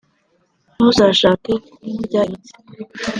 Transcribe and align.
ntuzashake 0.75 1.51
kumurya 1.71 2.19
imitsi. 2.27 2.53